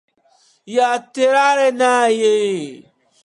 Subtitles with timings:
[0.65, 2.91] やってられない